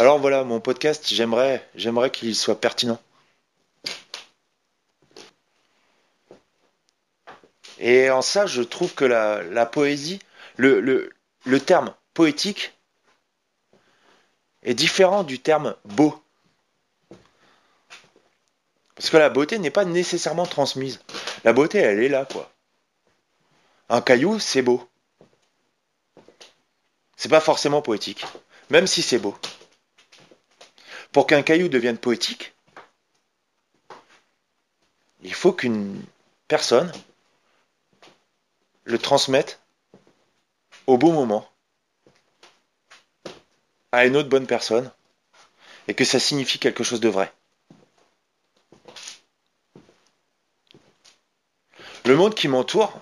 Alors 0.00 0.18
voilà, 0.18 0.44
mon 0.44 0.60
podcast, 0.60 1.08
j'aimerais, 1.12 1.62
j'aimerais 1.74 2.10
qu'il 2.10 2.34
soit 2.34 2.58
pertinent. 2.58 2.98
Et 7.78 8.08
en 8.08 8.22
ça, 8.22 8.46
je 8.46 8.62
trouve 8.62 8.94
que 8.94 9.04
la, 9.04 9.66
poésie, 9.66 10.18
le, 10.56 10.80
le, 10.80 11.12
le 11.44 11.60
terme 11.60 11.94
poétique 12.14 12.72
est 14.62 14.72
différent 14.72 15.22
du 15.22 15.38
terme 15.38 15.76
beau. 15.84 16.18
Parce 18.94 19.10
que 19.10 19.18
la 19.18 19.28
beauté 19.28 19.58
n'est 19.58 19.70
pas 19.70 19.84
nécessairement 19.84 20.46
transmise. 20.46 21.00
La 21.44 21.52
beauté, 21.52 21.76
elle 21.76 22.02
est 22.02 22.08
là, 22.08 22.24
quoi. 22.24 22.50
Un 23.90 24.00
caillou, 24.00 24.38
c'est 24.38 24.62
beau. 24.62 24.88
C'est 27.18 27.28
pas 27.28 27.40
forcément 27.40 27.82
poétique, 27.82 28.24
même 28.70 28.86
si 28.86 29.02
c'est 29.02 29.18
beau. 29.18 29.36
Pour 31.12 31.26
qu'un 31.26 31.42
caillou 31.42 31.68
devienne 31.68 31.98
poétique, 31.98 32.54
il 35.22 35.34
faut 35.34 35.52
qu'une 35.52 36.02
personne 36.48 36.92
le 38.84 38.98
transmette 38.98 39.60
au 40.86 40.98
bon 40.98 41.12
moment 41.12 41.48
à 43.92 44.06
une 44.06 44.16
autre 44.16 44.28
bonne 44.28 44.46
personne 44.46 44.90
et 45.88 45.94
que 45.94 46.04
ça 46.04 46.20
signifie 46.20 46.58
quelque 46.58 46.84
chose 46.84 47.00
de 47.00 47.08
vrai. 47.08 47.32
Le 52.04 52.16
monde 52.16 52.34
qui 52.34 52.48
m'entoure, 52.48 52.92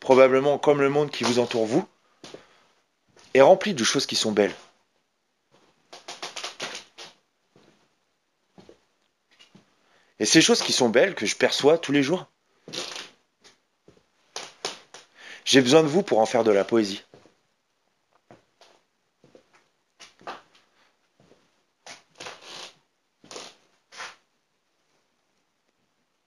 probablement 0.00 0.58
comme 0.58 0.80
le 0.80 0.90
monde 0.90 1.10
qui 1.10 1.24
vous 1.24 1.38
entoure 1.38 1.66
vous, 1.66 1.88
est 3.34 3.40
rempli 3.40 3.74
de 3.74 3.84
choses 3.84 4.06
qui 4.06 4.16
sont 4.16 4.32
belles. 4.32 4.54
Et 10.22 10.24
ces 10.24 10.40
choses 10.40 10.62
qui 10.62 10.72
sont 10.72 10.88
belles, 10.88 11.16
que 11.16 11.26
je 11.26 11.34
perçois 11.34 11.78
tous 11.78 11.90
les 11.90 12.04
jours. 12.04 12.28
J'ai 15.44 15.60
besoin 15.60 15.82
de 15.82 15.88
vous 15.88 16.04
pour 16.04 16.20
en 16.20 16.26
faire 16.26 16.44
de 16.44 16.52
la 16.52 16.62
poésie. 16.62 17.02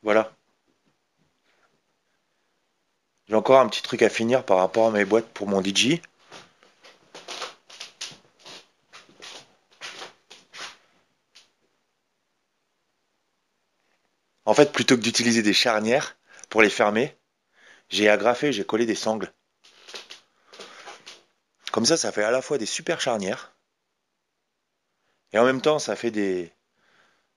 Voilà. 0.03 0.29
J'ai 3.29 3.35
encore 3.35 3.61
un 3.61 3.69
petit 3.69 3.81
truc 3.81 4.01
à 4.01 4.09
finir 4.09 4.43
par 4.43 4.57
rapport 4.57 4.87
à 4.87 4.91
mes 4.91 5.05
boîtes 5.05 5.29
pour 5.29 5.47
mon 5.47 5.63
DJ. 5.63 6.01
En 14.45 14.53
fait, 14.53 14.71
plutôt 14.71 14.95
que 14.95 15.01
d'utiliser 15.01 15.41
des 15.41 15.53
charnières 15.53 16.17
pour 16.49 16.61
les 16.61 16.69
fermer, 16.69 17.17
j'ai 17.89 18.09
agrafé, 18.09 18.53
j'ai 18.53 18.65
collé 18.65 18.85
des 18.85 18.95
sangles. 18.95 19.33
Comme 21.71 21.85
ça, 21.85 21.97
ça 21.97 22.11
fait 22.11 22.23
à 22.23 22.31
la 22.31 22.41
fois 22.41 22.57
des 22.57 22.65
super 22.65 23.01
charnières 23.01 23.55
et 25.35 25.37
en 25.37 25.43
même 25.43 25.61
temps, 25.61 25.79
ça 25.79 25.97
fait 25.97 26.11
des 26.11 26.53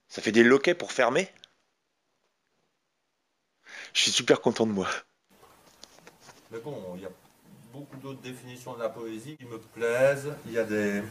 ça 0.07 0.23
fait 0.23 0.31
des 0.31 0.45
loquets 0.45 0.75
pour 0.75 0.93
fermer. 0.93 1.29
Je 3.93 4.03
suis 4.03 4.13
super 4.13 4.41
content 4.41 4.67
de 4.67 4.73
moi. 4.73 4.89
Mais 6.53 6.61
bon, 6.61 6.95
il 6.95 7.03
y 7.03 7.07
a 7.07 7.11
beaucoup 7.73 7.97
d'autres 7.97 8.21
définitions 8.21 8.75
de 8.75 8.79
la 8.79 8.89
poésie 8.89 9.37
qui 9.37 9.47
me 9.47 9.59
plaisent. 9.59 10.33
Il 10.47 10.53
y 10.53 10.59
a 10.59 10.65
des. 10.65 11.03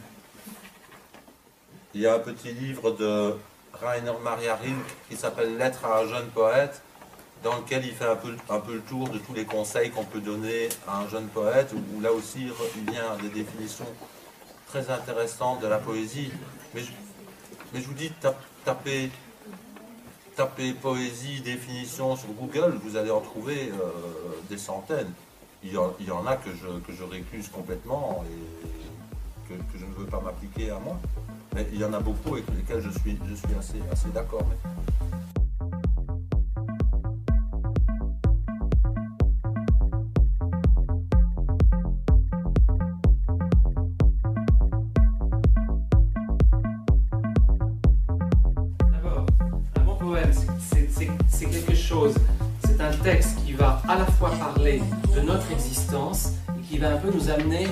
Il 1.92 2.00
y 2.00 2.06
a 2.06 2.14
un 2.14 2.20
petit 2.20 2.52
livre 2.52 2.92
de 2.92 3.36
Rainer 3.74 4.12
Maria 4.22 4.56
Rilke 4.56 4.76
qui 5.08 5.16
s'appelle 5.16 5.56
Lettre 5.56 5.84
à 5.84 6.00
un 6.00 6.06
jeune 6.06 6.28
poète, 6.28 6.82
dans 7.42 7.56
lequel 7.56 7.84
il 7.86 7.92
fait 7.92 8.06
un 8.06 8.16
peu, 8.16 8.72
le 8.72 8.80
tour 8.80 9.08
de 9.08 9.18
tous 9.18 9.34
les 9.34 9.44
conseils 9.44 9.90
qu'on 9.90 10.04
peut 10.04 10.20
donner 10.20 10.68
à 10.88 10.98
un 10.98 11.08
jeune 11.08 11.28
poète, 11.28 11.72
où 11.72 12.00
là 12.00 12.12
aussi 12.12 12.48
il 12.76 12.90
vient 12.90 13.16
des 13.22 13.28
définitions 13.28 13.86
très 14.66 14.90
intéressantes 14.90 15.60
de 15.60 15.68
la 15.68 15.78
poésie. 15.78 16.32
Mais 16.74 16.80
je, 16.80 16.90
mais 17.72 17.80
je 17.80 17.86
vous 17.86 17.94
dis, 17.94 18.10
tap- 18.20 18.42
tapez, 18.64 19.10
poésie, 20.80 21.40
définition 21.40 22.16
sur 22.16 22.28
Google, 22.30 22.78
vous 22.82 22.96
allez 22.96 23.10
en 23.10 23.20
trouver 23.20 23.70
euh, 23.70 23.90
des 24.48 24.58
centaines. 24.58 25.12
Il 25.64 25.72
y, 25.72 25.76
en, 25.78 26.26
a 26.26 26.36
que 26.36 26.50
je, 26.50 26.78
que 26.86 26.92
récuse 27.04 27.48
complètement 27.48 28.24
et 28.28 29.48
que 29.48 29.78
je 29.78 29.84
ne 29.84 29.92
veux 29.94 30.06
pas 30.06 30.20
m'appliquer 30.20 30.70
à 30.70 30.78
moi. 30.78 30.98
Mais 31.54 31.66
il 31.72 31.80
y 31.80 31.84
en 31.84 31.92
a 31.92 32.00
beaucoup 32.00 32.34
avec 32.34 32.44
lesquels 32.56 32.80
je 32.82 32.90
suis, 32.98 33.18
je 33.28 33.34
suis 33.34 33.54
assez, 33.58 33.80
assez 33.90 34.08
d'accord. 34.10 34.46
mais- 34.48 34.70
D'abord, 48.92 49.26
un 49.76 49.80
bon 49.84 49.94
poème, 49.96 50.30
c'est- 50.60 50.88
c'est 50.90 51.08
c'est 51.28 51.46
quelque 51.46 51.74
chose, 51.74 52.14
c'est 52.64 52.80
un 52.80 52.90
texte 52.92 53.36
qui 53.44 53.52
va 53.52 53.82
à 53.88 53.98
la 53.98 54.06
fois 54.06 54.30
parler 54.30 54.82
de 55.14 55.20
notre 55.20 55.50
existence 55.52 56.32
et 56.58 56.62
qui 56.62 56.78
va 56.78 56.94
un 56.94 56.96
peu 56.98 57.10
nous 57.12 57.30
amener 57.30 57.66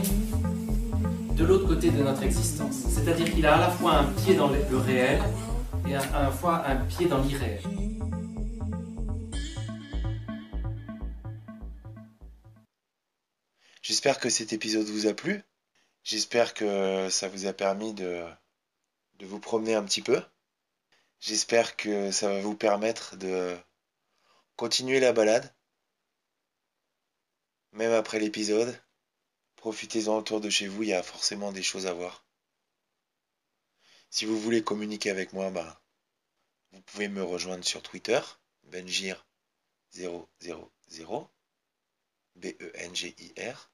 de 1.37 1.45
l'autre 1.45 1.69
côté 1.69 1.91
de 1.91 2.03
notre 2.03 2.23
existence. 2.23 2.77
C'est-à-dire 2.89 3.31
qu'il 3.31 3.45
a 3.45 3.57
à 3.57 3.61
la 3.61 3.71
fois 3.71 3.99
un 3.99 4.13
pied 4.15 4.35
dans 4.35 4.49
le 4.49 4.79
réel 4.79 5.23
et 5.87 5.95
à 5.95 6.23
la 6.23 6.31
fois 6.31 6.67
un 6.67 6.77
pied 6.87 7.07
dans 7.07 7.23
l'irréel. 7.23 7.61
J'espère 13.83 14.19
que 14.19 14.31
cet 14.31 14.55
épisode 14.55 14.87
vous 14.87 15.07
a 15.07 15.13
plu. 15.13 15.43
J'espère 16.05 16.55
que 16.55 17.09
ça 17.11 17.29
vous 17.29 17.47
a 17.47 17.53
permis 17.53 17.93
de, 17.93 18.25
de 19.19 19.27
vous 19.27 19.39
promener 19.39 19.75
un 19.75 19.85
petit 19.85 20.03
peu. 20.03 20.23
J'espère 21.21 21.77
que 21.77 22.11
ça 22.13 22.29
va 22.31 22.41
vous 22.41 22.57
permettre 22.57 23.17
de 23.17 23.55
continuer 24.57 25.01
la 25.01 25.13
balade. 25.13 25.55
Même 27.73 27.93
après 27.93 28.21
l'épisode, 28.21 28.75
profitez-en 29.67 30.17
autour 30.17 30.41
de 30.41 30.49
chez 30.49 30.69
vous, 30.69 30.85
il 30.85 30.91
y 30.91 30.93
a 30.93 31.03
forcément 31.03 31.51
des 31.51 31.65
choses 31.65 31.89
à 31.89 31.93
voir. 31.93 32.25
Si 34.11 34.25
vous 34.25 34.39
voulez 34.39 34.63
communiquer 34.63 35.11
avec 35.11 35.33
moi, 35.33 35.51
bah, 35.51 35.83
vous 36.71 36.81
pouvez 36.83 37.09
me 37.09 37.25
rejoindre 37.25 37.65
sur 37.65 37.83
Twitter, 37.83 38.21
Benjir000, 38.71 39.17
B-E-N-G-I-R. 42.37 43.73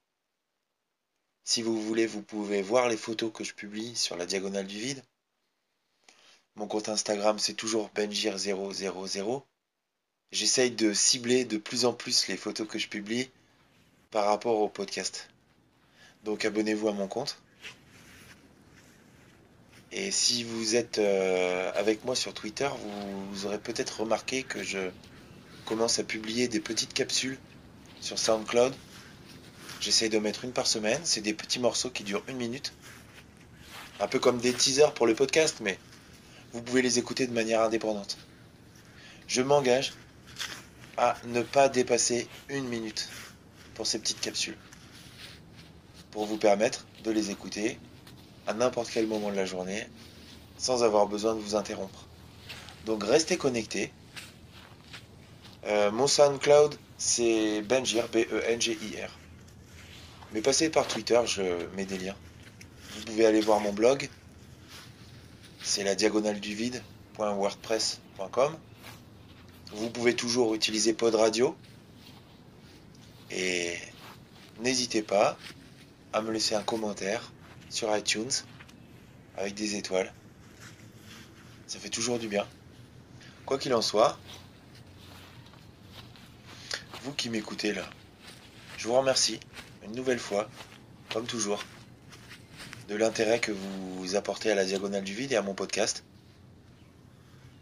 Si 1.44 1.60
vous 1.60 1.78
voulez, 1.82 2.06
vous 2.06 2.22
pouvez 2.22 2.62
voir 2.62 2.88
les 2.88 2.96
photos 2.96 3.30
que 3.30 3.44
je 3.44 3.52
publie 3.52 3.94
sur 3.94 4.16
la 4.16 4.24
diagonale 4.24 4.66
du 4.66 4.78
vide. 4.78 5.04
Mon 6.54 6.68
compte 6.68 6.88
Instagram, 6.88 7.38
c'est 7.38 7.52
toujours 7.52 7.90
Benjir000. 7.90 9.42
J'essaye 10.30 10.70
de 10.70 10.94
cibler 10.94 11.44
de 11.44 11.58
plus 11.58 11.84
en 11.84 11.92
plus 11.92 12.28
les 12.28 12.38
photos 12.38 12.66
que 12.66 12.78
je 12.78 12.88
publie 12.88 13.30
par 14.10 14.24
rapport 14.24 14.58
au 14.58 14.70
podcast. 14.70 15.28
Donc 16.24 16.44
abonnez-vous 16.44 16.88
à 16.88 16.92
mon 16.92 17.08
compte. 17.08 17.38
Et 19.90 20.10
si 20.10 20.42
vous 20.44 20.74
êtes 20.74 20.98
euh, 20.98 21.70
avec 21.74 22.04
moi 22.04 22.14
sur 22.14 22.32
Twitter, 22.32 22.68
vous, 22.68 23.30
vous 23.30 23.46
aurez 23.46 23.58
peut-être 23.58 24.00
remarqué 24.00 24.42
que 24.42 24.62
je 24.62 24.90
commence 25.66 25.98
à 25.98 26.04
publier 26.04 26.48
des 26.48 26.60
petites 26.60 26.94
capsules 26.94 27.38
sur 28.00 28.18
SoundCloud. 28.18 28.74
J'essaye 29.80 30.08
de 30.08 30.18
mettre 30.18 30.44
une 30.44 30.52
par 30.52 30.66
semaine. 30.66 31.00
C'est 31.04 31.20
des 31.20 31.34
petits 31.34 31.58
morceaux 31.58 31.90
qui 31.90 32.04
durent 32.04 32.24
une 32.28 32.36
minute. 32.36 32.72
Un 34.00 34.08
peu 34.08 34.18
comme 34.18 34.38
des 34.38 34.52
teasers 34.52 34.94
pour 34.94 35.06
le 35.06 35.14
podcast, 35.14 35.58
mais 35.60 35.78
vous 36.52 36.62
pouvez 36.62 36.82
les 36.82 36.98
écouter 36.98 37.26
de 37.26 37.32
manière 37.32 37.60
indépendante. 37.60 38.16
Je 39.26 39.42
m'engage 39.42 39.92
à 40.96 41.16
ne 41.24 41.42
pas 41.42 41.68
dépasser 41.68 42.28
une 42.48 42.68
minute 42.68 43.08
pour 43.74 43.86
ces 43.86 43.98
petites 43.98 44.20
capsules. 44.20 44.56
Pour 46.12 46.26
vous 46.26 46.36
permettre 46.36 46.86
de 47.02 47.10
les 47.10 47.30
écouter 47.30 47.78
à 48.46 48.54
n'importe 48.54 48.90
quel 48.90 49.06
moment 49.06 49.30
de 49.30 49.36
la 49.36 49.46
journée 49.46 49.84
sans 50.58 50.84
avoir 50.84 51.08
besoin 51.08 51.34
de 51.34 51.40
vous 51.40 51.56
interrompre. 51.56 52.06
Donc 52.86 53.02
restez 53.02 53.36
connectés. 53.36 53.92
Euh, 55.64 55.90
mon 55.90 56.06
SoundCloud, 56.06 56.76
c'est 56.98 57.62
Benjir, 57.62 58.08
B-E-N-G-I-R. 58.08 59.10
Mais 60.32 60.40
passez 60.40 60.70
par 60.70 60.86
Twitter, 60.86 61.20
je 61.26 61.42
mets 61.76 61.84
des 61.84 61.98
liens. 61.98 62.16
Vous 62.94 63.02
pouvez 63.04 63.26
aller 63.26 63.40
voir 63.40 63.58
mon 63.60 63.72
blog. 63.72 64.08
C'est 65.62 65.84
la 65.84 65.94
diagonale 65.94 66.40
du 66.40 66.54
vide.wordpress.com. 66.54 68.56
Vous 69.72 69.90
pouvez 69.90 70.14
toujours 70.14 70.54
utiliser 70.54 70.92
Pod 70.92 71.14
Radio. 71.14 71.56
Et 73.30 73.76
n'hésitez 74.60 75.02
pas 75.02 75.38
à 76.12 76.22
me 76.22 76.30
laisser 76.30 76.54
un 76.54 76.62
commentaire 76.62 77.32
sur 77.70 77.94
iTunes 77.96 78.30
avec 79.36 79.54
des 79.54 79.76
étoiles. 79.76 80.12
Ça 81.66 81.78
fait 81.78 81.88
toujours 81.88 82.18
du 82.18 82.28
bien. 82.28 82.46
Quoi 83.46 83.58
qu'il 83.58 83.74
en 83.74 83.82
soit, 83.82 84.18
vous 87.02 87.12
qui 87.12 87.30
m'écoutez 87.30 87.72
là, 87.72 87.88
je 88.76 88.86
vous 88.88 88.94
remercie 88.94 89.40
une 89.84 89.92
nouvelle 89.92 90.18
fois, 90.18 90.48
comme 91.12 91.26
toujours, 91.26 91.64
de 92.88 92.94
l'intérêt 92.94 93.40
que 93.40 93.52
vous 93.52 94.16
apportez 94.16 94.50
à 94.50 94.54
la 94.54 94.64
diagonale 94.64 95.02
du 95.02 95.14
vide 95.14 95.32
et 95.32 95.36
à 95.36 95.42
mon 95.42 95.54
podcast. 95.54 96.04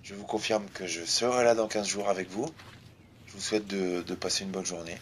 Je 0.02 0.14
vous 0.14 0.24
confirme 0.24 0.66
que 0.74 0.86
je 0.86 1.04
serai 1.04 1.44
là 1.44 1.54
dans 1.54 1.68
15 1.68 1.86
jours 1.86 2.08
avec 2.08 2.28
vous. 2.30 2.52
Je 3.26 3.32
vous 3.34 3.40
souhaite 3.40 3.66
de, 3.66 4.02
de 4.02 4.14
passer 4.14 4.44
une 4.44 4.50
bonne 4.50 4.66
journée. 4.66 4.98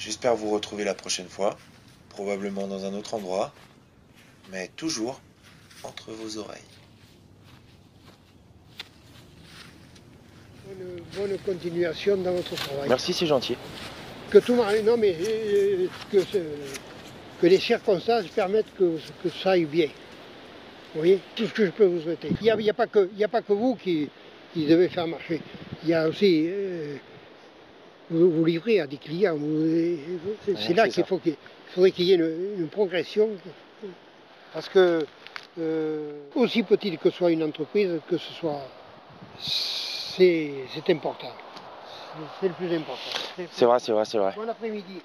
J'espère 0.00 0.34
vous 0.34 0.48
retrouver 0.50 0.84
la 0.84 0.94
prochaine 0.94 1.28
fois, 1.28 1.58
probablement 2.08 2.66
dans 2.66 2.86
un 2.86 2.94
autre 2.94 3.12
endroit, 3.12 3.52
mais 4.50 4.70
toujours 4.74 5.20
entre 5.82 6.10
vos 6.12 6.38
oreilles. 6.38 6.62
Bonne, 10.66 11.28
bonne 11.28 11.38
continuation 11.40 12.16
dans 12.16 12.32
votre 12.32 12.54
travail. 12.54 12.88
Merci, 12.88 13.12
c'est 13.12 13.26
gentil. 13.26 13.56
Que 14.30 14.38
tout 14.38 14.54
non 14.54 14.96
mais 14.96 15.14
euh, 15.20 15.86
que, 16.10 16.18
que 17.42 17.46
les 17.46 17.58
circonstances 17.58 18.26
permettent 18.28 18.72
que, 18.78 18.96
que 19.22 19.28
ça 19.28 19.50
aille 19.50 19.66
bien. 19.66 19.88
Vous 20.94 21.00
voyez, 21.00 21.20
tout 21.36 21.46
ce 21.46 21.52
que 21.52 21.66
je 21.66 21.72
peux 21.72 21.84
vous 21.84 22.00
souhaiter. 22.00 22.28
Il 22.40 22.44
n'y 22.44 22.50
a, 22.70 22.72
a 22.72 22.74
pas 22.74 22.86
que- 22.86 23.10
il 23.12 23.18
y 23.18 23.24
a 23.24 23.28
pas 23.28 23.42
que 23.42 23.52
vous 23.52 23.74
qui, 23.76 24.08
qui 24.54 24.64
devez 24.66 24.88
faire 24.88 25.06
marcher. 25.06 25.42
Il 25.82 25.90
y 25.90 25.94
a 25.94 26.08
aussi 26.08 26.46
euh, 26.48 26.96
vous, 28.10 28.30
vous 28.30 28.44
livrez 28.44 28.80
à 28.80 28.86
des 28.86 28.98
clients. 28.98 29.36
vous- 29.36 30.36
c'est 30.56 30.74
là 30.74 30.88
qu'il 30.88 31.04
faut 31.04 31.18
qu'il 31.18 31.32
il 31.32 31.72
faudrait 31.72 31.90
qu'il 31.92 32.04
y 32.06 32.12
ait 32.12 32.16
une, 32.16 32.54
une 32.58 32.68
progression. 32.68 33.30
Parce 34.52 34.68
que 34.68 35.06
euh, 35.58 36.20
aussi 36.34 36.62
petite 36.64 36.98
que 37.00 37.10
soit 37.10 37.30
une 37.30 37.42
entreprise, 37.44 38.00
que 38.08 38.18
ce 38.18 38.32
soit, 38.32 38.62
c'est 39.38 40.66
c'est 40.74 40.90
important. 40.90 41.32
C'est- 41.84 42.26
C'est 42.40 42.48
le 42.48 42.54
plus 42.54 42.74
important. 42.74 43.10
C'est 43.52 43.64
vrai, 43.64 43.78
c'est 43.78 43.92
vrai, 43.92 44.04
c'est 44.04 44.18
vrai. 44.18 44.32
Bon 44.34 44.48
après-midi. 44.48 45.00